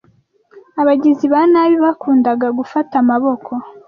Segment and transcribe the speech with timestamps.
[0.81, 3.51] Abagizi ba nabi bakundaga gufata amaboko